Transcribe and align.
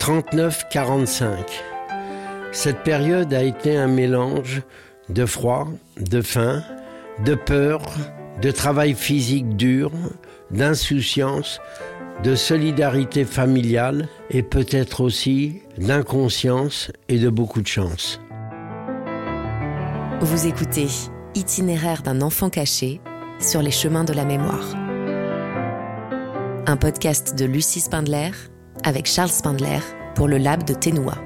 39-45. 0.00 1.36
Cette 2.52 2.82
période 2.82 3.32
a 3.34 3.42
été 3.42 3.76
un 3.76 3.86
mélange 3.86 4.62
de 5.08 5.26
froid, 5.26 5.68
de 5.98 6.22
faim, 6.22 6.62
de 7.24 7.34
peur, 7.34 7.82
de 8.40 8.50
travail 8.50 8.94
physique 8.94 9.56
dur, 9.56 9.92
d'insouciance, 10.50 11.60
de 12.24 12.34
solidarité 12.34 13.24
familiale 13.24 14.08
et 14.30 14.42
peut-être 14.42 15.02
aussi 15.02 15.62
d'inconscience 15.78 16.90
et 17.08 17.18
de 17.18 17.28
beaucoup 17.28 17.62
de 17.62 17.66
chance. 17.66 18.20
Vous 20.20 20.46
écoutez 20.46 20.88
Itinéraire 21.34 22.02
d'un 22.02 22.22
enfant 22.22 22.50
caché 22.50 23.00
sur 23.38 23.62
les 23.62 23.70
chemins 23.70 24.04
de 24.04 24.12
la 24.12 24.24
mémoire. 24.24 24.74
Un 26.66 26.76
podcast 26.76 27.38
de 27.38 27.44
Lucie 27.44 27.80
Spindler 27.80 28.30
avec 28.84 29.06
Charles 29.06 29.30
Spindler 29.30 29.78
pour 30.14 30.28
le 30.28 30.38
Lab 30.38 30.64
de 30.64 30.74
Ténois. 30.74 31.18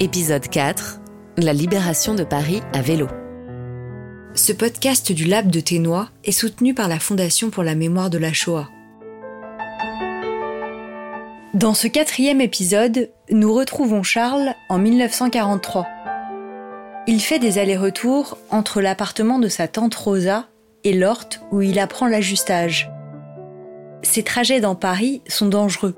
Épisode 0.00 0.48
4 0.48 1.00
La 1.38 1.52
libération 1.52 2.14
de 2.14 2.24
Paris 2.24 2.62
à 2.72 2.82
vélo. 2.82 3.08
Ce 4.34 4.52
podcast 4.52 5.12
du 5.12 5.24
Lab 5.24 5.50
de 5.50 5.60
Ténois 5.60 6.08
est 6.24 6.32
soutenu 6.32 6.74
par 6.74 6.88
la 6.88 6.98
Fondation 6.98 7.50
pour 7.50 7.62
la 7.62 7.74
mémoire 7.74 8.10
de 8.10 8.18
la 8.18 8.32
Shoah. 8.32 8.68
Dans 11.54 11.74
ce 11.74 11.86
quatrième 11.86 12.40
épisode, 12.40 13.10
nous 13.30 13.54
retrouvons 13.54 14.02
Charles 14.02 14.54
en 14.68 14.78
1943. 14.78 15.86
Il 17.06 17.20
fait 17.20 17.38
des 17.38 17.58
allers-retours 17.58 18.38
entre 18.50 18.80
l'appartement 18.80 19.38
de 19.38 19.48
sa 19.48 19.68
tante 19.68 19.94
Rosa 19.94 20.48
et 20.82 20.92
l'Horte 20.92 21.40
où 21.52 21.62
il 21.62 21.78
apprend 21.78 22.08
l'ajustage. 22.08 22.90
Ses 24.02 24.22
trajets 24.22 24.60
dans 24.60 24.74
Paris 24.74 25.22
sont 25.28 25.46
dangereux. 25.46 25.94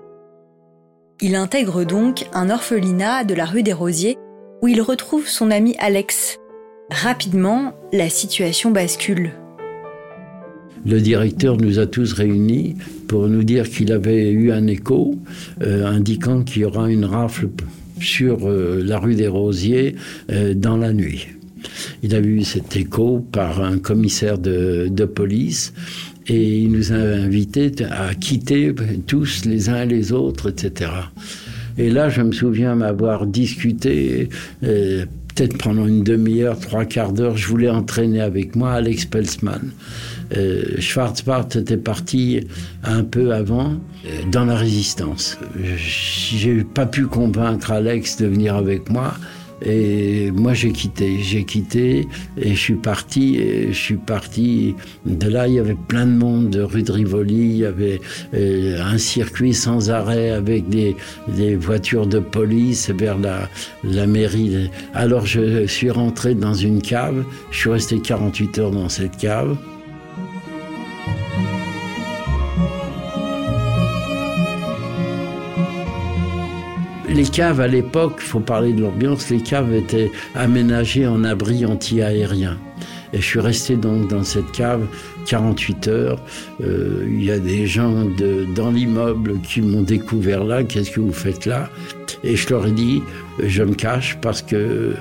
Il 1.23 1.35
intègre 1.35 1.85
donc 1.85 2.27
un 2.35 2.51
orphelinat 2.51 3.25
de 3.25 3.33
la 3.33 3.47
rue 3.47 3.63
des 3.63 3.73
Rosiers 3.73 4.19
où 4.61 4.69
il 4.69 4.83
retrouve 4.83 5.27
son 5.27 5.51
ami 5.51 5.75
Alex. 5.79 6.39
Rapidement, 6.91 7.73
la 7.91 8.11
situation 8.11 8.71
bascule. 8.71 9.33
Le 10.85 11.01
directeur 11.01 11.57
nous 11.57 11.79
a 11.79 11.87
tous 11.87 12.13
réunis 12.13 12.77
pour 13.09 13.29
nous 13.29 13.45
dire 13.45 13.69
qu'il 13.69 13.93
avait 13.93 14.31
eu 14.31 14.53
un 14.53 14.67
écho 14.67 15.17
euh, 15.63 15.87
indiquant 15.87 16.43
qu'il 16.43 16.63
y 16.63 16.65
aura 16.67 16.91
une 16.91 17.07
rafle 17.07 17.49
sur 17.99 18.47
euh, 18.47 18.83
la 18.85 18.99
rue 18.99 19.15
des 19.15 19.29
Rosiers 19.29 19.97
euh, 20.31 20.53
dans 20.53 20.77
la 20.77 20.93
nuit. 20.93 21.29
Il 22.03 22.15
a 22.15 22.21
eu 22.21 22.45
cet 22.45 22.77
écho 22.77 23.25
par 23.33 23.63
un 23.63 23.79
commissaire 23.79 24.39
de, 24.39 25.05
police 25.07 25.73
et 26.29 26.59
il 26.59 26.73
nous 26.73 26.93
a 26.93 26.97
invités 26.97 27.73
à 27.91 28.15
quitter 28.15 28.75
tous 29.07 29.45
les 29.45 29.69
uns 29.69 29.85
les 29.85 30.13
autres, 30.13 30.51
etc. 30.51 30.91
Et 31.79 31.91
là, 31.91 32.09
je 32.09 32.23
me 32.23 32.33
souviens 32.33 32.75
m'avoir 32.75 33.27
discuté, 33.27 34.29
euh, 34.65 35.05
peut-être 35.29 35.59
pendant 35.59 35.87
une 35.87 36.03
demi-heure, 36.03 36.59
trois 36.59 36.85
quarts 36.87 37.13
d'heure, 37.13 37.37
je 37.37 37.47
voulais 37.47 37.69
entraîner 37.69 38.21
avec 38.21 38.57
moi 38.57 38.73
Alex 38.73 39.05
Pelsman. 39.05 39.73
Euh, 40.37 40.81
Schwarzbart 40.81 41.49
était 41.55 41.77
parti 41.77 42.47
un 42.83 43.05
peu 43.05 43.33
avant 43.33 43.75
euh, 44.07 44.09
dans 44.33 44.45
la 44.47 44.57
résistance. 44.57 45.39
J'ai 45.77 46.65
pas 46.65 46.87
pu 46.87 47.07
convaincre 47.07 47.71
Alex 47.71 48.17
de 48.17 48.27
venir 48.27 48.57
avec 48.57 48.91
moi. 48.91 49.15
Et 49.63 50.31
moi, 50.31 50.55
j'ai 50.55 50.73
quitté, 50.73 51.19
j'ai 51.21 51.45
quitté 51.45 52.09
et 52.37 52.55
je 52.55 52.61
suis 52.61 52.75
parti. 52.75 53.37
Et 53.37 53.73
je 53.73 53.79
suis 53.79 53.97
parti. 53.97 54.75
De 55.05 55.29
là, 55.29 55.49
il 55.49 55.55
y 55.55 55.59
avait 55.59 55.77
plein 55.89 56.07
de 56.07 56.13
monde 56.13 56.51
de 56.51 56.63
rue 56.63 56.83
de 56.83 56.93
Rivoli. 56.93 57.35
Il 57.35 57.57
y 57.57 57.65
avait 57.65 58.01
euh, 58.35 58.81
un 58.83 58.99
circuit 58.99 59.55
sans 59.55 59.91
arrêt 59.91 60.31
avec 60.31 60.69
des, 60.69 60.97
des 61.29 61.57
voitures 61.57 62.07
de 62.07 62.19
police 62.19 62.91
vers 62.91 63.19
la, 63.19 63.49
la 63.85 64.07
mairie. 64.07 64.71
Alors, 64.95 65.27
je 65.27 65.67
suis 65.67 65.91
rentré 65.91 66.35
dans 66.35 66.55
une 66.55 66.83
cave. 66.83 67.25
Je 67.51 67.59
suis 67.59 67.71
resté 67.71 68.01
48 68.01 68.59
heures 68.59 68.71
dans 68.71 68.89
cette 68.89 69.17
cave. 69.17 69.57
Les 77.17 77.25
caves 77.25 77.63
à 77.63 77.67
l'époque, 77.67 78.17
il 78.19 78.27
faut 78.27 78.41
parler 78.41 78.75
de 78.75 78.83
l'ambiance, 78.83 79.31
les 79.31 79.41
caves 79.41 79.75
étaient 79.75 80.11
aménagées 80.35 81.07
en 81.07 81.25
abri 81.25 81.65
anti-aérien. 81.65 82.59
Et 83.15 83.21
je 83.23 83.25
suis 83.25 83.41
resté 83.41 83.77
donc 83.77 84.09
dans 84.09 84.23
cette 84.23 84.53
cave 84.53 84.87
48 85.25 85.89
heures. 85.89 86.23
Euh, 86.61 87.07
il 87.09 87.25
y 87.25 87.31
a 87.31 87.39
des 87.39 87.67
gens 87.67 88.05
dans 88.55 88.71
l'immeuble 88.71 89.41
qui 89.41 89.63
m'ont 89.63 89.81
découvert 89.81 90.45
là. 90.45 90.63
Qu'est-ce 90.63 90.91
que 90.91 91.01
vous 91.01 91.13
faites 91.13 91.47
là? 91.47 91.71
Et 92.23 92.37
je 92.37 92.51
leur 92.51 92.67
ai 92.67 92.73
dit, 92.73 93.03
je 93.43 93.63
me 93.63 93.75
cache 93.75 94.19
parce 94.21 94.43
que 94.43 94.95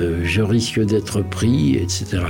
euh, 0.00 0.20
je 0.24 0.42
risque 0.42 0.80
d'être 0.80 1.22
pris, 1.22 1.76
etc. 1.76 2.22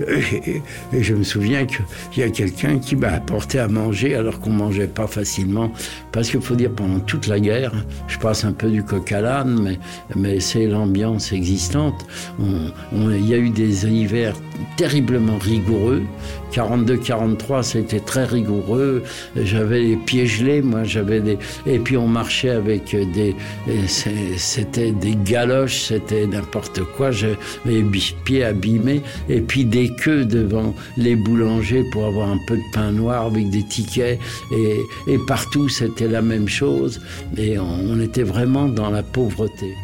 Et, 0.00 0.62
je 1.02 1.14
me 1.14 1.22
souviens 1.22 1.66
qu'il 1.66 1.84
y 2.16 2.22
a 2.22 2.30
quelqu'un 2.30 2.78
qui 2.78 2.96
m'a 2.96 3.08
apporté 3.08 3.58
à 3.58 3.68
manger 3.68 4.14
alors 4.14 4.40
qu'on 4.40 4.50
mangeait 4.50 4.86
pas 4.86 5.06
facilement. 5.06 5.72
Parce 6.12 6.30
qu'il 6.30 6.40
faut 6.40 6.56
dire, 6.56 6.70
pendant 6.70 7.00
toute 7.00 7.26
la 7.26 7.40
guerre, 7.40 7.72
je 8.08 8.18
passe 8.18 8.44
un 8.44 8.52
peu 8.52 8.70
du 8.70 8.82
coq 8.82 9.12
à 9.12 9.20
l'âne, 9.20 9.60
mais, 9.62 9.78
mais 10.16 10.40
c'est 10.40 10.66
l'ambiance 10.66 11.32
existante. 11.32 12.06
il 12.40 13.26
y 13.26 13.34
a 13.34 13.38
eu 13.38 13.50
des 13.50 13.86
hivers 13.86 14.34
terriblement 14.76 15.38
rigoureux. 15.38 16.02
42-43, 16.52 17.62
c'était 17.62 18.00
très 18.00 18.24
rigoureux. 18.24 19.02
J'avais 19.36 19.80
les 19.80 19.96
pieds 19.96 20.26
gelés, 20.26 20.62
moi, 20.62 20.84
j'avais 20.84 21.20
des. 21.20 21.38
Et 21.66 21.80
puis 21.80 21.96
on 21.96 22.06
marchait 22.06 22.50
avec 22.50 22.94
des. 23.12 23.34
C'était 23.88 24.92
des 24.92 25.16
galoches, 25.16 25.86
c'était 25.88 26.26
n'importe 26.26 26.82
quoi. 26.96 27.03
J'avais 27.10 27.38
les 27.64 27.84
pieds 28.24 28.44
abîmés. 28.44 29.02
Et 29.28 29.40
puis 29.40 29.64
des 29.64 29.90
queues 29.94 30.24
devant 30.24 30.74
les 30.96 31.16
boulangers 31.16 31.84
pour 31.92 32.06
avoir 32.06 32.30
un 32.30 32.38
peu 32.46 32.56
de 32.56 32.72
pain 32.72 32.92
noir 32.92 33.26
avec 33.26 33.50
des 33.50 33.62
tickets. 33.62 34.18
Et, 34.52 35.18
partout, 35.26 35.68
c'était 35.68 36.08
la 36.08 36.22
même 36.22 36.48
chose. 36.48 37.00
Et 37.36 37.58
on 37.58 38.00
était 38.00 38.22
vraiment 38.22 38.66
dans 38.66 38.90
la 38.90 39.02
pauvreté. 39.02 39.74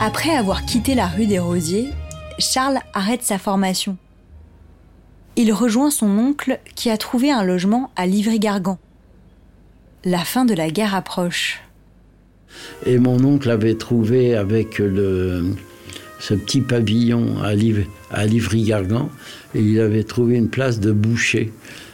Après 0.00 0.30
avoir 0.30 0.64
quitté 0.64 0.94
la 0.94 1.08
rue 1.08 1.26
des 1.26 1.40
Rosiers, 1.40 1.90
Charles 2.38 2.78
arrête 2.94 3.24
sa 3.24 3.36
formation. 3.36 3.96
Il 5.34 5.52
rejoint 5.52 5.90
son 5.90 6.18
oncle 6.18 6.60
qui 6.76 6.88
a 6.88 6.96
trouvé 6.96 7.30
un 7.30 7.42
logement 7.42 7.90
à 7.96 8.06
Livry-Gargan. 8.06 8.78
La 10.04 10.20
fin 10.20 10.44
de 10.44 10.54
la 10.54 10.70
guerre 10.70 10.94
approche. 10.94 11.60
Et 12.86 12.98
mon 12.98 13.22
oncle 13.24 13.50
avait 13.50 13.74
trouvé 13.74 14.34
avec 14.34 14.78
le, 14.78 15.54
ce 16.18 16.34
petit 16.34 16.60
pavillon 16.60 17.36
à, 17.42 17.54
Livry-Gargan, 17.54 19.10
il 19.54 19.80
avait 19.80 20.04
trouvé 20.04 20.36
une 20.36 20.48
place 20.48 20.80
de 20.80 20.92
boucher. 20.92 21.52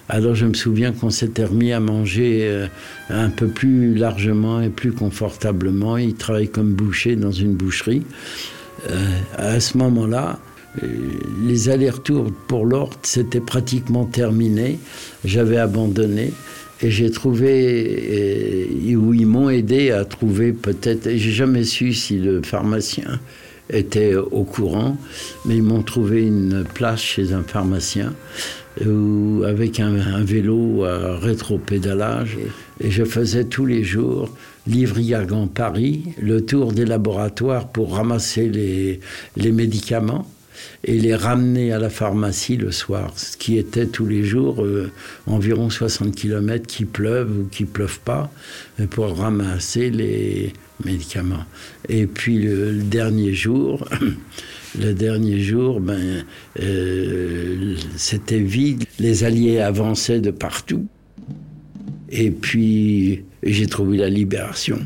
Alors 0.09 0.35
je 0.35 0.47
me 0.47 0.55
souviens 0.55 0.93
qu'on 0.93 1.11
s'était 1.11 1.45
remis 1.45 1.73
à 1.73 1.81
manger 1.81 2.41
euh, 2.43 2.67
un 3.09 3.31
peu 3.31 3.49
plus 3.49 3.95
largement 3.95 4.61
et 4.61 4.69
plus 4.69 4.93
confortablement. 4.93 5.97
Il 5.97 6.15
travaillait 6.15 6.49
comme 6.49 6.75
boucher 6.75 7.17
dans 7.17 7.33
une 7.33 7.55
boucherie. 7.55 8.03
Euh, 8.91 9.19
à 9.37 9.61
ce 9.61 9.79
moment-là, 9.79 10.39
euh, 10.83 10.87
les 11.47 11.71
allers-retours 11.71 12.31
pour 12.49 12.67
l'Orte, 12.67 13.01
c'était 13.07 13.41
pratiquement 13.41 14.05
terminé. 14.05 14.79
J'avais 15.25 15.59
abandonné 15.59 16.33
et 16.85 16.91
j'ai 16.91 17.11
trouvé, 17.11 18.69
où 18.95 19.15
ils 19.15 19.27
m'ont 19.27 19.49
aidé 19.49 19.91
à 19.91 20.05
trouver 20.05 20.53
peut-être, 20.53 21.09
j'ai 21.09 21.33
jamais 21.33 21.65
su 21.65 21.95
si 21.95 22.19
le 22.19 22.43
pharmacien 22.43 23.21
était 23.71 24.15
au 24.15 24.45
courant, 24.45 24.99
mais 25.47 25.57
ils 25.57 25.63
m'ont 25.63 25.83
trouvé 25.83 26.27
une 26.27 26.63
place 26.75 27.01
chez 27.01 27.33
un 27.33 27.43
pharmacien 27.43 28.13
où, 28.85 29.45
avec 29.47 29.81
un, 29.81 30.23
vélo 30.25 30.85
à 30.85 31.19
rétro-pédalage. 31.19 32.37
Et 32.81 32.91
je 32.91 33.05
faisais 33.05 33.45
tous 33.45 33.65
les 33.65 33.83
jours 33.83 34.29
Livry-Gargan 34.67 35.47
Paris, 35.47 36.05
le 36.21 36.45
tour 36.45 36.75
des 36.75 36.85
laboratoires 36.85 37.69
pour 37.69 37.95
ramasser 37.95 38.51
les 39.37 39.53
médicaments 39.53 40.27
et 40.85 40.99
les 40.99 41.15
ramener 41.15 41.73
à 41.73 41.79
la 41.79 41.91
pharmacie 41.91 42.57
le 42.57 42.73
soir, 42.73 43.13
ce 43.17 43.37
qui 43.37 43.59
était 43.59 43.87
tous 43.87 44.07
les 44.07 44.25
jours 44.25 44.65
euh, 44.65 44.91
environ 45.27 45.71
60 45.71 46.15
km 46.15 46.67
qui 46.67 46.85
pleuvent 46.85 47.31
ou 47.41 47.49
qui 47.51 47.65
pleuvent 47.65 48.01
pas, 48.01 48.31
pour 48.91 49.17
ramasser 49.17 49.91
les 49.91 50.53
médicaments. 50.85 51.45
Et 51.89 52.07
puis 52.07 52.39
le, 52.39 52.73
dernier 52.83 53.33
jour, 53.35 53.89
le 54.79 54.93
dernier 54.93 55.41
jour, 55.41 55.81
ben, 55.81 56.25
euh, 56.61 57.77
c'était 57.97 58.41
vide, 58.41 58.85
les 58.99 59.25
Alliés 59.25 59.61
avançaient 59.61 60.21
de 60.21 60.31
partout. 60.31 60.87
Et 62.11 62.31
puis 62.31 63.25
j'ai 63.43 63.67
trouvé 63.67 63.99
la 63.99 64.09
libération. 64.09 64.79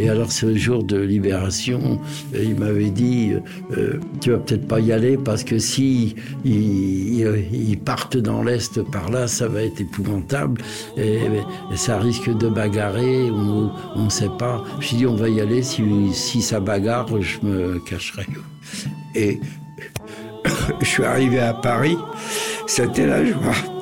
Et 0.00 0.08
alors 0.08 0.32
ce 0.32 0.56
jour 0.56 0.82
de 0.82 0.98
libération, 0.98 2.00
il 2.34 2.56
m'avait 2.56 2.88
dit, 2.90 3.32
tu 4.20 4.30
vas 4.30 4.38
peut-être 4.38 4.66
pas 4.66 4.80
y 4.80 4.92
aller 4.92 5.18
parce 5.18 5.44
que 5.44 5.58
si 5.58 6.16
ils, 6.44 7.78
partent 7.84 8.16
dans 8.16 8.42
l'Est 8.42 8.82
par 8.90 9.10
là, 9.10 9.26
ça 9.26 9.46
va 9.46 9.62
être 9.62 9.80
épouvantable 9.80 10.62
ça 11.76 11.98
risque 11.98 12.30
de 12.30 12.48
bagarrer, 12.48 13.30
on 13.30 14.04
ne 14.04 14.10
sait 14.10 14.30
pas. 14.38 14.64
Je 14.80 14.96
dit, 14.96 15.06
on 15.06 15.16
va 15.16 15.28
y 15.28 15.40
aller, 15.40 15.62
si 15.62 16.42
ça 16.42 16.60
bagarre, 16.60 17.08
je 17.20 17.38
me 17.42 17.78
cacherai. 17.80 18.26
Et 19.14 19.40
je 20.80 20.86
suis 20.86 21.04
arrivé 21.04 21.40
à 21.40 21.54
Paris, 21.54 21.96
c'était 22.66 23.06
la 23.06 23.24
joie. 23.24 23.79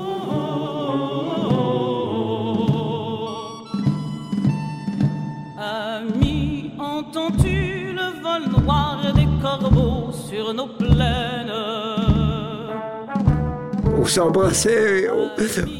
Entends-tu 7.08 7.92
le 7.92 8.22
vol 8.22 8.62
noir 8.62 9.00
des 9.14 9.26
corbeaux 9.40 10.12
sur 10.12 10.52
nos 10.52 10.66
plaines? 10.66 11.52
On 13.96 14.04
s'embrassait, 14.04 15.08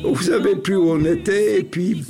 on 0.04 0.10
ne 0.10 0.16
savait 0.16 0.56
plus 0.56 0.76
où 0.76 0.90
on 0.90 1.04
était, 1.04 1.60
et 1.60 1.62
puis 1.62 2.04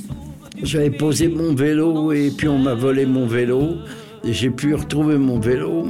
j'avais 0.63 0.89
posé 0.89 1.27
mon 1.27 1.53
vélo, 1.53 2.11
et 2.11 2.31
puis 2.31 2.47
on 2.47 2.57
m'a 2.57 2.73
volé 2.73 3.05
mon 3.05 3.27
vélo. 3.27 3.75
J'ai 4.23 4.49
pu 4.49 4.73
retrouver 4.73 5.17
mon 5.17 5.39
vélo 5.39 5.87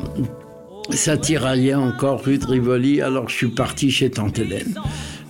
ça 0.91 1.17
tiraillait 1.17 1.75
encore 1.75 2.23
rue 2.23 2.37
de 2.37 2.45
Rivoli, 2.45 3.01
alors 3.01 3.29
je 3.29 3.35
suis 3.35 3.47
parti 3.47 3.91
chez 3.91 4.09
Tante 4.09 4.39
Hélène. 4.39 4.75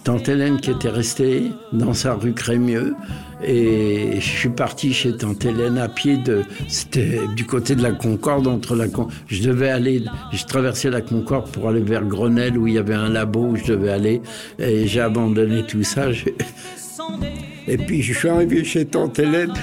Tante 0.10 0.28
Hélène 0.28 0.60
qui 0.60 0.72
était 0.72 0.90
restée 0.90 1.52
dans 1.72 1.94
sa 1.94 2.16
rue 2.16 2.34
Crémieux. 2.34 2.96
Et 3.44 4.16
je 4.16 4.28
suis 4.28 4.50
parti 4.50 4.92
chez 4.92 5.16
Tante 5.16 5.46
Hélène 5.46 5.78
à 5.78 5.88
pied 5.88 6.18
de. 6.18 6.42
C'était 6.68 7.20
du 7.36 7.46
côté 7.46 7.76
de 7.76 7.84
la 7.84 7.92
Concorde, 7.92 8.48
entre 8.48 8.76
la. 8.76 8.86
Je 9.28 9.44
devais 9.44 9.70
aller. 9.70 10.04
Je 10.34 10.44
traversais 10.46 10.90
la 10.90 11.02
Concorde 11.02 11.52
pour 11.52 11.70
aller 11.70 11.82
vers 11.82 12.04
Grenelle 12.06 12.58
où 12.58 12.66
il 12.66 12.74
y 12.74 12.78
avait 12.80 12.96
un 12.96 13.10
labo 13.10 13.50
où 13.50 13.56
je 13.56 13.66
devais 13.66 13.92
aller. 13.92 14.24
Et 14.58 14.88
j'ai 14.88 15.02
abandonné 15.02 15.64
tout 15.68 15.84
ça. 15.84 16.08
Et 17.70 17.78
puis 17.78 18.02
je 18.02 18.14
suis 18.14 18.28
arrivé 18.28 18.64
chez 18.64 18.86
Tante 18.86 19.20
Hélène, 19.20 19.54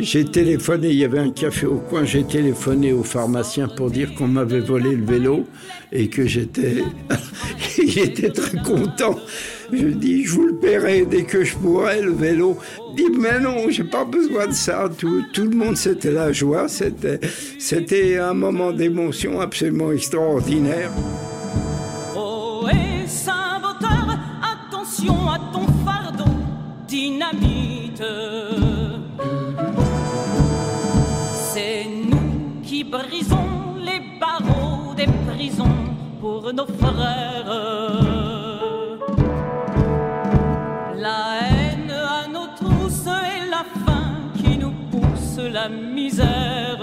j'ai 0.00 0.24
téléphoné, 0.24 0.90
il 0.90 0.98
y 0.98 1.04
avait 1.04 1.18
un 1.18 1.30
café 1.30 1.66
au 1.66 1.78
coin, 1.78 2.04
j'ai 2.04 2.22
téléphoné 2.22 2.92
au 2.92 3.02
pharmacien 3.02 3.66
pour 3.66 3.90
dire 3.90 4.14
qu'on 4.14 4.28
m'avait 4.28 4.60
volé 4.60 4.94
le 4.94 5.04
vélo 5.04 5.44
et 5.90 6.08
que 6.08 6.26
j'étais... 6.26 6.84
il 7.78 8.32
très 8.32 8.58
content. 8.62 9.18
Je 9.72 9.86
dis, 9.88 10.24
je 10.24 10.32
vous 10.32 10.46
le 10.46 10.54
paierai 10.54 11.06
dès 11.06 11.24
que 11.24 11.42
je 11.42 11.56
pourrai, 11.56 12.02
le 12.02 12.12
vélo. 12.12 12.56
Il 12.90 12.96
dit, 12.96 13.18
mais 13.18 13.40
non, 13.40 13.68
j'ai 13.68 13.84
pas 13.84 14.04
besoin 14.04 14.46
de 14.46 14.52
ça. 14.52 14.88
Tout, 14.96 15.24
le 15.36 15.50
monde, 15.50 15.76
c'était 15.76 16.12
la 16.12 16.32
joie. 16.32 16.68
C'était, 16.68 17.18
c'était 17.58 18.18
un 18.18 18.34
moment 18.34 18.72
d'émotion 18.72 19.40
absolument 19.40 19.90
extraordinaire. 19.90 20.90
Oh, 22.16 22.66
et 22.70 23.08
Saint-Bauteur, 23.08 24.18
attention 24.42 25.28
à 25.28 25.38
ton 25.52 25.66
C'est 31.52 31.86
nous 32.08 32.60
qui 32.62 32.84
brisons 32.84 33.74
les 33.84 34.00
barreaux 34.20 34.94
des 34.94 35.08
prisons 35.26 35.76
pour 36.20 36.52
nos 36.52 36.66
frères. 36.66 37.46
La 40.94 41.40
haine 41.42 41.90
à 41.90 42.28
nos 42.28 42.46
trousses 42.54 43.06
et 43.06 43.50
la 43.50 43.64
faim 43.84 44.30
qui 44.36 44.56
nous 44.56 44.74
pousse 44.92 45.38
la 45.52 45.68
misère. 45.68 46.73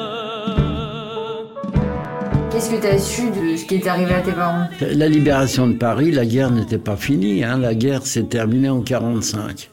Qu'est-ce 2.61 2.75
que 2.75 2.81
tu 2.81 2.87
as 2.87 2.99
su 2.99 3.21
de 3.31 3.57
ce 3.57 3.65
qui 3.65 3.73
est 3.73 3.87
arrivé 3.87 4.13
à 4.13 4.21
tes 4.21 4.33
parents? 4.33 4.67
La 4.81 5.09
libération 5.09 5.65
de 5.65 5.73
Paris, 5.73 6.11
la 6.11 6.27
guerre 6.27 6.51
n'était 6.51 6.77
pas 6.77 6.95
finie. 6.95 7.43
Hein. 7.43 7.57
La 7.57 7.73
guerre 7.73 8.05
s'est 8.05 8.25
terminée 8.25 8.69
en 8.69 8.83
1945. 8.83 9.67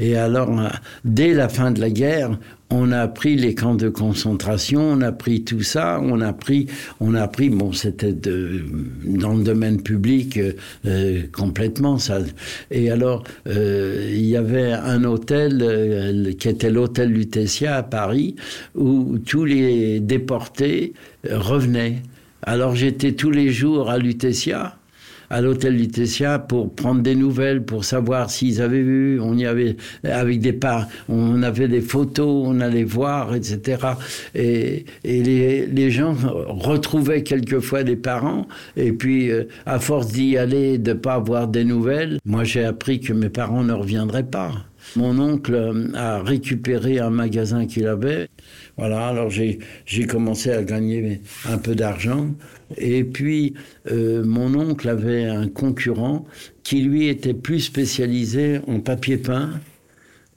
Et 0.00 0.16
alors, 0.16 0.50
euh, 0.58 0.68
dès 1.04 1.32
la 1.32 1.48
fin 1.48 1.70
de 1.70 1.80
la 1.80 1.90
guerre, 1.90 2.36
on 2.70 2.90
a 2.90 3.06
pris 3.06 3.36
les 3.36 3.54
camps 3.54 3.76
de 3.76 3.88
concentration, 3.88 4.80
on 4.80 5.00
a 5.00 5.12
pris 5.12 5.44
tout 5.44 5.62
ça, 5.62 6.00
on 6.02 6.20
a 6.22 6.32
pris, 6.32 6.66
on 6.98 7.14
a 7.14 7.28
pris, 7.28 7.50
bon, 7.50 7.72
c'était 7.72 8.12
dans 8.12 9.34
le 9.34 9.44
domaine 9.44 9.80
public 9.80 10.40
euh, 10.86 11.22
complètement 11.30 11.98
ça. 11.98 12.18
Et 12.72 12.90
alors, 12.90 13.22
euh, 13.46 14.10
il 14.12 14.26
y 14.26 14.36
avait 14.36 14.72
un 14.72 15.04
hôtel 15.04 16.34
qui 16.36 16.48
était 16.48 16.70
l'hôtel 16.70 17.12
Lutetia 17.12 17.76
à 17.76 17.84
Paris, 17.84 18.34
où 18.74 19.18
tous 19.24 19.44
les 19.44 20.00
déportés 20.00 20.94
revenaient. 21.30 22.02
Alors 22.46 22.76
j'étais 22.76 23.12
tous 23.12 23.30
les 23.30 23.48
jours 23.48 23.90
à 23.90 23.96
Lutetia, 23.96 24.76
à 25.30 25.40
l'hôtel 25.40 25.76
Lutetia, 25.76 26.38
pour 26.38 26.74
prendre 26.74 27.00
des 27.00 27.14
nouvelles, 27.14 27.64
pour 27.64 27.86
savoir 27.86 28.28
s'ils 28.28 28.60
avaient 28.60 28.82
vu. 28.82 29.18
On 29.18 29.34
y 29.38 29.46
avait, 29.46 29.76
avec 30.04 30.40
des 30.40 30.52
parts, 30.52 30.86
on 31.08 31.42
avait 31.42 31.68
des 31.68 31.80
photos, 31.80 32.44
on 32.46 32.60
allait 32.60 32.84
voir, 32.84 33.34
etc. 33.34 33.78
Et, 34.34 34.84
les, 35.04 35.66
les, 35.66 35.90
gens 35.90 36.14
retrouvaient 36.48 37.22
quelquefois 37.22 37.82
des 37.82 37.96
parents. 37.96 38.46
Et 38.76 38.92
puis, 38.92 39.30
euh, 39.30 39.44
à 39.64 39.78
force 39.78 40.08
d'y 40.08 40.36
aller, 40.36 40.76
de 40.76 40.92
pas 40.92 41.14
avoir 41.14 41.48
des 41.48 41.64
nouvelles, 41.64 42.18
moi 42.26 42.44
j'ai 42.44 42.64
appris 42.64 43.00
que 43.00 43.14
mes 43.14 43.30
parents 43.30 43.64
ne 43.64 43.72
reviendraient 43.72 44.22
pas. 44.22 44.52
Mon 44.96 45.18
oncle 45.18 45.90
a 45.94 46.22
récupéré 46.22 47.00
un 47.00 47.10
magasin 47.10 47.66
qu'il 47.66 47.86
avait. 47.86 48.28
Voilà, 48.76 49.08
alors 49.08 49.30
j'ai 49.30 50.06
commencé 50.06 50.50
à 50.50 50.62
gagner 50.62 51.20
un 51.48 51.58
peu 51.58 51.74
d'argent. 51.74 52.34
Et 52.76 53.04
puis, 53.04 53.54
euh, 53.90 54.24
mon 54.24 54.54
oncle 54.54 54.88
avait 54.88 55.24
un 55.24 55.48
concurrent 55.48 56.24
qui, 56.64 56.82
lui, 56.82 57.08
était 57.08 57.34
plus 57.34 57.60
spécialisé 57.60 58.60
en 58.66 58.80
papier 58.80 59.16
peint 59.16 59.50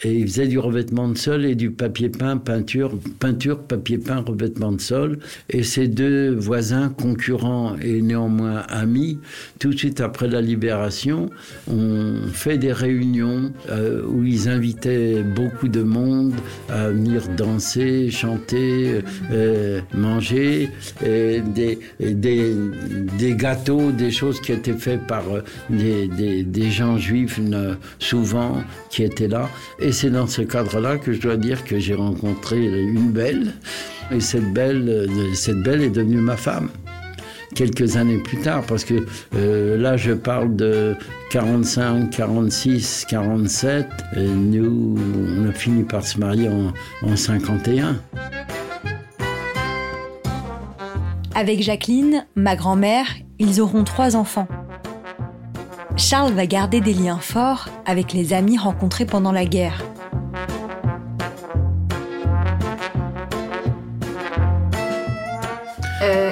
et 0.04 0.14
il 0.14 0.28
faisait 0.28 0.48
du 0.48 0.60
revêtement 0.60 1.08
de 1.08 1.18
sol 1.18 1.46
et 1.46 1.56
du 1.56 1.72
papier 1.72 2.10
peint, 2.10 2.38
peinture, 2.38 2.98
peinture, 3.20 3.60
papier 3.60 3.98
peint, 3.98 4.22
revêtement 4.22 4.72
de 4.72 4.82
sol. 4.82 5.20
Et 5.50 5.64
ces 5.64 5.88
deux 5.88 6.36
voisins, 6.36 6.90
concurrents 6.90 7.76
et 7.82 8.02
néanmoins 8.02 8.58
amis, 8.70 9.20
tout 9.60 9.70
de 9.70 9.78
suite 9.78 10.00
après 10.00 10.28
la 10.28 10.42
libération, 10.42 11.30
ont 11.68 12.28
fait 12.32 12.58
des 12.58 12.72
réunions 12.72 13.52
euh, 13.70 14.04
où 14.08 14.24
ils 14.24 14.50
invitaient 14.50 15.24
beaucoup 15.24 15.68
de 15.68 15.82
monde 15.82 16.34
à 16.70 16.90
venir 16.90 17.28
danser, 17.30 18.12
chanter, 18.12 19.02
euh, 19.32 19.82
manger, 19.96 20.70
des, 21.02 21.80
gâteaux, 23.36 23.92
des 23.92 24.12
choses 24.12 24.40
qui 24.42 24.52
étaient 24.52 24.74
faites 24.74 25.08
par 25.08 25.24
euh, 25.32 25.42
des, 25.70 26.70
gens 26.70 26.98
juifs 26.98 27.40
souvent 28.00 28.64
qui 28.90 29.04
étaient 29.04 29.28
là. 29.28 29.50
C'est 29.92 30.10
dans 30.10 30.28
ce 30.28 30.42
cadre-là 30.42 30.98
que 30.98 31.14
je 31.14 31.22
dois 31.22 31.38
dire 31.38 31.64
que 31.64 31.80
j'ai 31.80 31.94
rencontré 31.94 32.58
une 32.58 33.12
belle. 33.12 33.54
Et 34.12 34.20
cette 34.20 34.54
belle, 34.54 35.10
cette 35.34 35.62
belle 35.64 35.82
est 35.82 35.90
devenue 35.90 36.22
ma 36.22 36.38
femme 36.38 36.70
quelques 37.56 37.98
années 37.98 38.20
plus 38.20 38.38
tard, 38.38 38.64
parce 38.68 38.84
que 38.84 39.06
euh, 39.36 39.78
là, 39.78 39.98
je 39.98 40.12
parle 40.12 40.56
de 40.56 40.96
45, 41.32 42.12
46, 42.12 43.06
47. 43.10 43.88
Et 44.16 44.28
nous, 44.28 44.96
on 45.40 45.50
a 45.50 45.52
fini 45.52 45.84
par 45.84 46.06
se 46.06 46.20
marier 46.20 46.50
en, 46.50 46.72
en 47.02 47.16
51. 47.16 48.00
Avec 51.34 51.62
Jacqueline, 51.62 52.26
ma 52.36 52.56
grand-mère, 52.56 53.06
ils 53.40 53.62
auront 53.62 53.84
trois 53.84 54.16
enfants. 54.16 54.48
Charles 55.98 56.34
va 56.34 56.46
garder 56.46 56.80
des 56.80 56.94
liens 56.94 57.18
forts 57.18 57.70
avec 57.88 58.14
les 58.14 58.32
amis 58.32 58.56
rencontrés 58.56 59.08
pendant 59.08 59.32
la 59.32 59.46
guerre. 59.46 59.84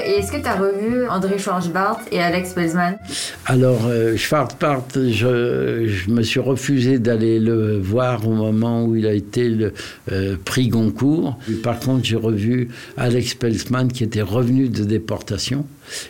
Et 0.06 0.20
est-ce 0.20 0.32
que 0.32 0.38
tu 0.38 0.48
as 0.48 0.56
revu 0.56 1.08
André 1.08 1.38
Schwarzbart 1.40 2.02
et 2.12 2.20
Alex 2.20 2.54
Pelzman 2.54 2.98
Alors, 3.46 3.88
euh, 3.88 4.16
Schwarzbart, 4.16 4.86
je, 4.94 6.10
me 6.10 6.22
suis 6.22 6.40
refusé 6.40 7.00
d'aller 7.00 7.40
le 7.40 7.78
voir 7.78 8.28
au 8.28 8.34
moment 8.34 8.86
où 8.86 8.96
il 8.96 9.08
a 9.08 9.14
été 9.14 9.50
le 9.50 9.74
euh, 10.12 10.36
prix 10.44 10.68
Goncourt. 10.68 11.38
par 11.64 11.80
contre, 11.80 12.06
j'ai 12.06 12.16
revu 12.16 12.70
Alex 12.98 13.34
Pelzman 13.34 13.92
qui 13.92 14.04
était 14.04 14.22
revenu 14.22 14.70
de 14.70 14.84
déportation. 14.84 15.66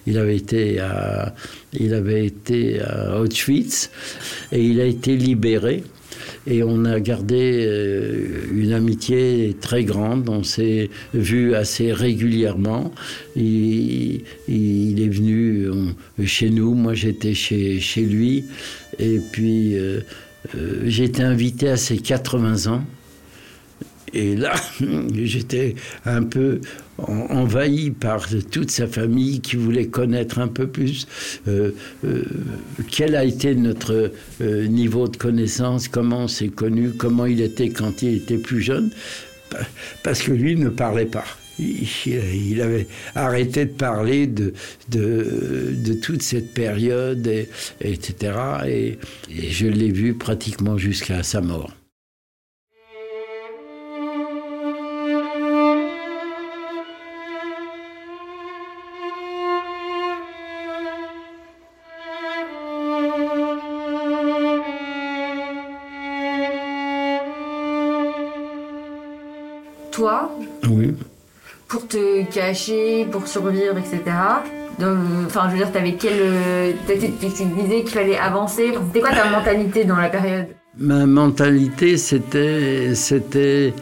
Il 0.05 0.17
avait 0.17 0.35
été 0.35 0.79
à 0.79 1.33
Auschwitz 3.19 3.89
et 4.51 4.61
il 4.61 4.81
a 4.81 4.85
été 4.85 5.15
libéré 5.15 5.83
et 6.47 6.63
on 6.63 6.85
a 6.85 6.99
gardé 6.99 7.65
euh, 7.67 8.47
une 8.53 8.73
amitié 8.73 9.55
très 9.59 9.83
grande. 9.83 10.29
On 10.29 10.43
s'est 10.43 10.89
vu 11.13 11.55
assez 11.55 11.91
régulièrement. 11.91 12.93
Il, 13.35 14.23
est 14.47 15.09
venu 15.09 15.67
euh, 15.67 16.25
chez 16.25 16.49
nous, 16.49 16.73
moi 16.73 16.93
j'étais 16.93 17.33
chez, 17.33 17.79
chez 17.79 18.01
lui. 18.01 18.45
Et 18.99 19.19
puis 19.31 19.77
euh, 19.77 20.01
j'ai 20.85 21.05
été 21.05 21.23
invité 21.23 21.69
à 21.69 21.77
ses 21.77 21.97
80 21.97 22.71
ans 22.71 22.83
Et 24.13 24.35
là, 24.35 24.53
j'étais 25.13 25.75
un 26.05 26.23
peu 26.23 26.61
envahi 26.97 27.91
par 27.91 28.27
toute 28.51 28.71
sa 28.71 28.87
famille 28.87 29.41
qui 29.41 29.55
voulait 29.55 29.87
connaître 29.87 30.39
un 30.39 30.47
peu 30.47 30.67
plus 30.67 31.07
euh, 31.47 31.71
euh, 32.05 32.23
quel 32.89 33.15
a 33.15 33.25
été 33.25 33.55
notre 33.55 34.11
euh, 34.41 34.67
niveau 34.67 35.07
de 35.07 35.17
connaissance, 35.17 35.87
comment 35.87 36.23
on 36.23 36.27
s'est 36.27 36.49
connu, 36.49 36.91
comment 36.91 37.25
il 37.25 37.41
était 37.41 37.69
quand 37.69 38.01
il 38.01 38.15
était 38.15 38.37
plus 38.37 38.61
jeune, 38.61 38.91
parce 40.03 40.21
que 40.21 40.31
lui 40.31 40.55
ne 40.55 40.69
parlait 40.69 41.05
pas. 41.05 41.25
Il, 41.57 42.61
avait 42.61 42.85
arrêté 43.15 43.63
de 43.63 43.71
parler 43.71 44.27
de, 44.27 44.53
de, 44.89 45.93
toute 45.93 46.21
cette 46.21 46.53
période, 46.53 47.25
etc. 47.79 48.33
et 48.67 48.97
je 49.31 49.65
l'ai 49.65 49.89
vu 49.89 50.15
pratiquement 50.15 50.77
jusqu'à 50.77 51.23
sa 51.23 51.39
mort. 51.39 51.71
Toi. 69.95 70.29
Oui. 70.69 70.93
Pour 71.67 71.87
te 71.87 72.23
cacher, 72.31 73.07
pour 73.11 73.27
survivre, 73.27 73.77
etc. 73.77 74.01
Enfin, 75.25 75.47
je 75.47 75.51
veux 75.51 75.57
dire, 75.57 75.71
t'avais 75.71 75.93
quel. 75.93 76.75
Tu 76.87 77.45
disais 77.45 77.81
qu'il 77.81 77.89
fallait 77.89 78.17
avancer. 78.17 78.73
C'était 78.87 78.99
quoi 78.99 79.15
ta 79.15 79.29
mentalité 79.37 79.85
dans 79.85 79.95
la 79.95 80.09
période? 80.09 80.47
Ma 80.77 81.05
mentalité, 81.05 81.97
c'était. 81.97 82.93
C'était. 82.93 83.73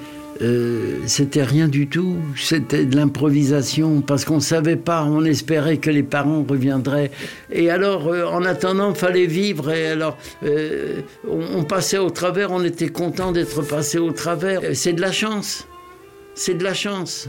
Euh, 0.42 0.98
c'était 1.06 1.44
rien 1.44 1.68
du 1.68 1.88
tout, 1.88 2.16
c'était 2.36 2.86
de 2.86 2.96
l'improvisation 2.96 4.02
parce 4.02 4.26
qu'on 4.26 4.38
ne 4.38 4.42
savait 4.42 4.76
pas, 4.76 5.04
on 5.04 5.24
espérait 5.24 5.78
que 5.78 5.92
les 5.92 6.02
parents 6.02 6.44
reviendraient. 6.50 7.12
Et 7.52 7.70
alors, 7.70 8.08
euh, 8.08 8.26
en 8.26 8.44
attendant, 8.44 8.90
il 8.90 8.96
fallait 8.96 9.28
vivre. 9.28 9.72
Et 9.72 9.90
alors, 9.90 10.18
euh, 10.44 11.02
on, 11.30 11.60
on, 11.60 11.64
passait 11.64 12.00
au 12.00 12.10
travers, 12.10 12.52
on 12.52 12.64
était 12.64 12.90
content 12.90 13.32
d'être 13.32 13.62
passé 13.62 14.00
au 14.00 14.12
travers. 14.12 14.62
C'est 14.74 14.94
de 14.94 15.02
la 15.02 15.12
chance 15.12 15.68
c'est 16.36 16.56
de 16.56 16.64
la 16.64 16.74
chance. 16.74 17.28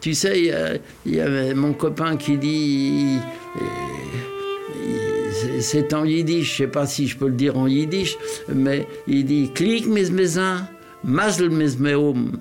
Tu 0.00 0.14
sais, 0.14 0.80
il 1.04 1.14
y, 1.14 1.20
avait 1.20 1.54
mon 1.54 1.74
copain 1.74 2.16
qui 2.16 2.38
dit, 2.38 3.18
c'est 5.60 5.92
en 5.92 6.04
yiddish, 6.04 6.52
je 6.52 6.56
sais 6.58 6.66
pas 6.66 6.86
si 6.86 7.06
je 7.06 7.18
peux 7.18 7.28
le 7.28 7.34
dire 7.34 7.58
en 7.58 7.66
yiddish, 7.66 8.16
mais 8.48 8.86
il 9.06 9.26
dit 9.26 9.50
Klik 9.54 9.86
mis 9.86 10.10
mezin, 10.10 10.66
mazl 11.04 11.50
mis 11.50 11.76
meum. 11.78 12.38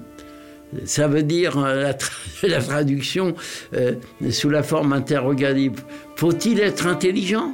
Ça 0.85 1.07
veut 1.07 1.23
dire 1.23 1.57
euh, 1.57 1.91
la, 2.43 2.61
traduction 2.61 3.35
euh, 3.73 3.95
sous 4.29 4.49
la 4.49 4.63
forme 4.63 4.93
interrogative. 4.93 5.83
Faut-il 6.15 6.59
être 6.59 6.85
intelligent? 6.85 7.53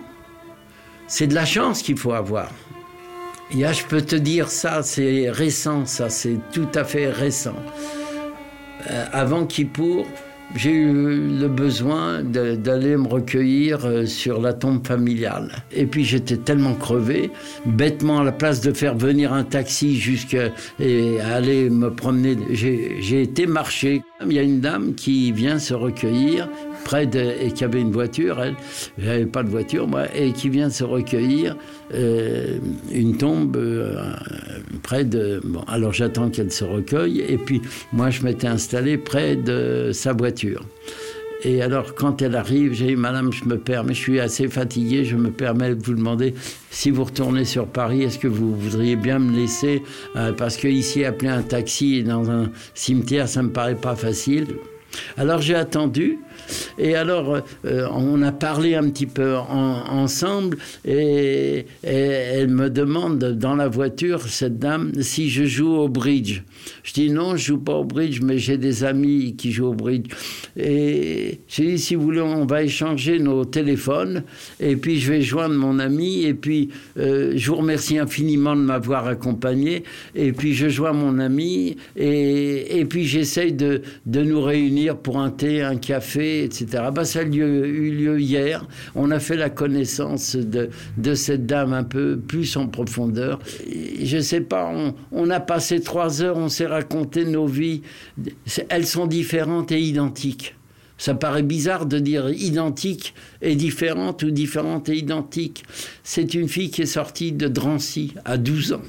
C'est 1.07 1.27
de 1.27 1.35
la 1.35 1.45
chance 1.45 1.81
qu'il 1.81 1.97
faut 1.97 2.11
avoir. 2.11 2.51
Et 3.51 3.61
je 3.61 3.85
peux 3.85 4.01
te 4.01 4.15
dire 4.15 4.49
ça, 4.49 4.83
c'est 4.83 5.29
récent, 5.29 5.85
ça, 5.85 6.09
c'est 6.09 6.37
tout 6.51 6.67
à 6.73 6.83
fait 6.83 7.09
récent. 7.09 7.55
Euh, 8.89 9.05
avant 9.11 9.45
Kippour, 9.45 10.05
j'ai 10.55 10.71
eu 10.71 11.37
le 11.39 11.47
besoin 11.47 12.23
d'aller 12.23 12.95
me 12.95 13.07
recueillir 13.07 13.85
euh, 13.85 14.05
sur 14.05 14.39
la 14.41 14.53
tombe 14.53 14.85
familiale. 14.85 15.51
Et 15.71 15.85
puis 15.85 16.05
j'étais 16.05 16.37
tellement 16.37 16.75
crevé, 16.75 17.31
bêtement 17.65 18.19
à 18.19 18.23
la 18.23 18.31
place 18.31 18.61
de 18.61 18.71
faire 18.71 18.95
venir 18.95 19.33
un 19.33 19.43
taxi 19.43 19.97
jusqu'à 19.99 20.51
et 20.79 21.19
aller 21.19 21.69
me 21.69 21.89
promener, 21.89 22.37
j'ai 22.51 23.21
été 23.21 23.47
marcher. 23.47 24.01
Il 24.25 24.33
y 24.33 24.39
a 24.39 24.43
une 24.43 24.61
dame 24.61 24.95
qui 24.95 25.31
vient 25.31 25.59
se 25.59 25.73
recueillir 25.73 26.47
près 26.85 27.07
de, 27.07 27.19
et 27.41 27.51
qui 27.51 27.65
avait 27.65 27.81
une 27.81 27.91
voiture, 27.91 28.41
elle, 28.41 28.55
j'avais 28.97 29.25
pas 29.25 29.43
de 29.43 29.49
voiture 29.49 29.87
moi, 29.87 30.05
et 30.15 30.31
qui 30.31 30.47
vient 30.47 30.69
se 30.69 30.85
recueillir 30.85 31.57
euh, 31.93 32.59
une 32.93 33.17
tombe 33.17 33.57
euh, 33.57 34.13
près 34.83 35.03
de. 35.03 35.41
Bon, 35.43 35.63
alors 35.67 35.91
j'attends 35.91 36.29
qu'elle 36.29 36.51
se 36.51 36.63
recueille, 36.63 37.19
et 37.27 37.37
puis 37.37 37.61
moi 37.91 38.09
je 38.09 38.23
m'étais 38.23 38.47
installé 38.47 38.97
près 38.97 39.35
de 39.35 39.89
sa 39.91 40.13
voiture. 40.13 40.63
Et 41.43 41.61
alors, 41.61 41.93
quand 41.93 42.23
elle 42.23 42.35
arrive, 42.35 42.73
j'ai 42.73 42.87
dit, 42.87 42.95
Madame, 42.95 43.31
je 43.31 43.45
me 43.45 43.57
permets, 43.57 43.93
je 43.93 43.99
suis 43.99 44.19
assez 44.19 44.47
fatigué, 44.47 45.05
je 45.05 45.15
me 45.15 45.29
permets 45.29 45.75
de 45.75 45.85
vous 45.85 45.93
demander 45.93 46.33
si 46.71 46.89
vous 46.89 47.03
retournez 47.03 47.45
sur 47.45 47.67
Paris, 47.67 48.01
est-ce 48.01 48.17
que 48.17 48.27
vous 48.27 48.55
voudriez 48.55 48.95
bien 48.95 49.19
me 49.19 49.35
laisser 49.35 49.83
euh, 50.15 50.31
Parce 50.31 50.57
que 50.57 50.67
ici, 50.67 51.03
appeler 51.05 51.29
un 51.29 51.43
taxi 51.43 52.03
dans 52.03 52.31
un 52.31 52.49
cimetière, 52.73 53.27
ça 53.27 53.43
me 53.43 53.49
paraît 53.49 53.75
pas 53.75 53.95
facile. 53.95 54.47
Alors 55.17 55.41
j'ai 55.41 55.55
attendu. 55.55 56.19
Et 56.77 56.95
alors, 56.95 57.41
euh, 57.65 57.87
on 57.93 58.21
a 58.21 58.31
parlé 58.31 58.75
un 58.75 58.89
petit 58.89 59.05
peu 59.05 59.35
ensemble 59.35 60.57
et, 60.85 61.65
elle 61.83 62.49
me 62.49 62.69
demande 62.69 63.19
dans 63.19 63.55
la 63.55 63.67
voiture, 63.67 64.21
cette 64.27 64.59
dame, 64.59 64.91
si 65.01 65.29
je 65.29 65.45
joue 65.45 65.73
au 65.75 65.87
bridge. 65.87 66.43
Je 66.83 66.93
dis 66.93 67.09
non, 67.09 67.35
je 67.35 67.45
joue 67.45 67.57
pas 67.59 67.75
au 67.75 67.83
bridge, 67.83 68.21
mais 68.21 68.37
j'ai 68.37 68.57
des 68.57 68.83
amis 68.83 69.35
qui 69.37 69.51
jouent 69.51 69.67
au 69.67 69.73
bridge. 69.73 70.11
Et 70.57 71.39
j'ai 71.47 71.65
dit, 71.65 71.79
si 71.79 71.95
vous 71.95 72.03
voulez, 72.03 72.21
on 72.21 72.45
va 72.45 72.63
échanger 72.63 73.19
nos 73.19 73.45
téléphones 73.45 74.23
et 74.59 74.75
puis 74.75 74.99
je 74.99 75.11
vais 75.11 75.21
joindre 75.21 75.55
mon 75.55 75.79
ami 75.79 76.23
et 76.23 76.33
puis 76.33 76.69
euh, 76.97 77.33
je 77.35 77.49
vous 77.49 77.57
remercie 77.57 77.97
infiniment 77.97 78.55
de 78.55 78.61
m'avoir 78.61 79.07
accompagné 79.07 79.83
et 80.15 80.31
puis 80.31 80.53
je 80.53 80.69
joins 80.69 80.93
mon 80.93 81.19
ami 81.19 81.77
et, 81.95 82.79
et 82.79 82.85
puis 82.85 83.05
j'essaye 83.05 83.53
de, 83.53 83.81
de 84.05 84.21
nous 84.23 84.41
réunir 84.41 84.97
pour 84.97 85.19
un 85.19 85.29
thé, 85.29 85.61
un 85.61 85.77
café 85.77 86.24
etc. 86.25 86.83
Bah, 86.93 87.05
ça 87.05 87.19
a 87.19 87.23
eu 87.23 87.91
lieu 87.91 88.19
hier. 88.19 88.65
On 88.95 89.11
a 89.11 89.19
fait 89.19 89.37
la 89.37 89.49
connaissance 89.49 90.35
de, 90.35 90.69
de 90.97 91.15
cette 91.15 91.45
dame 91.45 91.73
un 91.73 91.83
peu 91.83 92.17
plus 92.17 92.57
en 92.57 92.67
profondeur. 92.67 93.39
Je 94.01 94.17
ne 94.17 94.21
sais 94.21 94.41
pas, 94.41 94.71
on, 94.73 94.93
on, 95.11 95.29
a 95.29 95.39
passé 95.39 95.81
trois 95.81 96.21
heures, 96.21 96.37
on 96.37 96.49
s'est 96.49 96.67
raconté 96.67 97.25
nos 97.25 97.47
vies. 97.47 97.81
Elles 98.69 98.87
sont 98.87 99.07
différentes 99.07 99.71
et 99.71 99.81
identiques. 99.81 100.55
Ça 100.97 101.13
paraît 101.13 101.43
bizarre 101.43 101.85
de 101.85 101.99
dire 101.99 102.29
identique 102.29 103.13
et 103.41 103.55
différente 103.55 104.23
ou 104.23 104.31
différente 104.31 104.87
et 104.87 104.95
identique. 104.95 105.63
C'est 106.03 106.33
une 106.33 106.47
fille 106.47 106.69
qui 106.69 106.83
est 106.83 106.85
sortie 106.85 107.33
de 107.33 107.47
Drancy 107.47 108.13
à 108.23 108.37
12 108.37 108.73
ans 108.73 108.81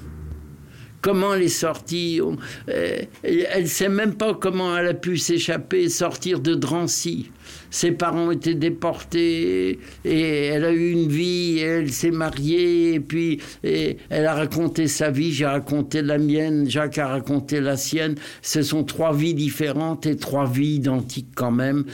comment 1.01 1.35
elle 1.35 1.43
est 1.43 1.49
sortie. 1.49 2.21
Euh, 2.69 2.99
elle 3.23 3.63
ne 3.63 3.69
sait 3.69 3.89
même 3.89 4.15
pas 4.15 4.35
comment 4.35 4.77
elle 4.77 4.89
a 4.89 4.95
pu 4.95 5.17
s'échapper, 5.17 5.89
sortir 5.89 6.41
de 6.41 6.55
Drancy. 6.55 7.31
Ses 7.71 7.93
parents 7.93 8.31
étaient 8.31 8.55
déportés 8.55 9.79
et 10.05 10.47
elle 10.47 10.65
a 10.65 10.73
eu 10.73 10.91
une 10.91 11.09
vie, 11.09 11.59
elle 11.59 11.93
s'est 11.93 12.11
mariée 12.11 12.95
et 12.95 13.01
puis 13.01 13.41
elle 13.63 14.27
a 14.27 14.35
raconté 14.35 14.89
sa 14.89 15.11
vie, 15.11 15.33
j'ai 15.33 15.47
raconté 15.47 16.03
la 16.03 16.19
mienne, 16.19 16.69
Jacques 16.69 16.99
a 16.99 17.09
raconté 17.09 17.61
la 17.61 17.77
sienne. 17.77 18.15
Ce 18.43 18.63
sont 18.63 18.85
trois 18.85 19.13
vies 19.15 19.35
différentes 19.35 20.07
et 20.07 20.17
trois 20.17 20.47
vies 20.47 20.77
identiques 20.77 21.31
quand 21.35 21.51
même. 21.51 21.85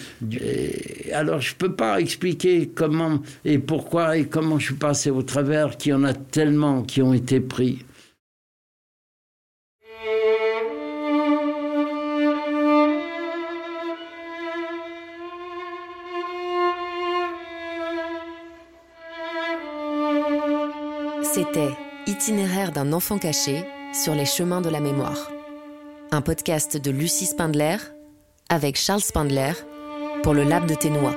alors 1.12 1.40
je 1.40 1.52
ne 1.52 1.56
peux 1.59 1.75
pas 1.75 2.00
expliquer 2.00 2.71
comment 2.75 3.21
et 3.44 3.59
pourquoi 3.59 4.16
et 4.16 4.25
comment 4.25 4.59
je 4.59 4.66
suis 4.66 4.75
passé 4.75 5.11
au 5.11 5.23
travers, 5.23 5.76
qu'il 5.76 5.90
y 5.90 5.94
en 5.94 6.04
a 6.04 6.14
tellement 6.14 6.82
qui 6.82 7.02
ont 7.02 7.12
été 7.12 7.40
pris. 7.40 7.85
C'était 21.52 21.76
Itinéraire 22.06 22.73
d'un 22.73 22.94
enfant 22.94 23.18
caché 23.18 23.64
sur 23.92 24.14
les 24.14 24.25
chemins 24.25 24.62
de 24.62 24.71
la 24.71 24.80
mémoire. 24.80 25.30
Un 26.11 26.23
podcast 26.23 26.78
de 26.78 26.90
Lucie 26.90 27.26
Spindler 27.26 27.76
avec 28.49 28.78
Charles 28.78 29.02
Spindler 29.02 29.52
pour 30.23 30.32
le 30.32 30.44
Lab 30.44 30.66
de 30.66 30.75
Ténois. 30.75 31.14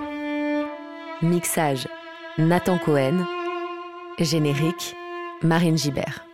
Mixage 1.21 1.87
Nathan 2.37 2.77
Cohen. 2.79 3.25
Générique 4.19 4.93
Marine 5.41 5.77
Gibert. 5.77 6.24